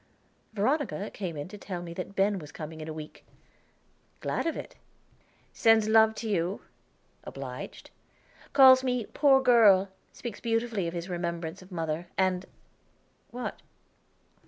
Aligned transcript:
Veronica 0.53 1.11
came 1.13 1.37
in 1.37 1.47
to 1.47 1.59
tell 1.59 1.83
me 1.83 1.93
that 1.93 2.15
Ben 2.15 2.39
was 2.39 2.51
coming 2.51 2.81
in 2.81 2.87
a 2.87 2.91
week. 2.93 3.23
"Glad 4.19 4.47
of 4.47 4.57
it." 4.57 4.75
"Sends 5.53 5.87
love 5.87 6.15
to 6.15 6.27
you." 6.27 6.61
"Obliged." 7.23 7.91
"Calls 8.51 8.83
me 8.83 9.05
'poor 9.05 9.43
girl'; 9.43 9.89
speaks 10.11 10.39
beautifully 10.39 10.87
of 10.87 10.95
his 10.95 11.07
remembrance 11.07 11.61
of 11.61 11.71
mother, 11.71 12.07
and" 12.17 12.47
"What?" 13.29 13.61